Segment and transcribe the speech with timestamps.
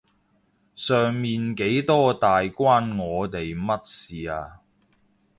[0.73, 4.61] 上面幾多大關我哋乜事啊？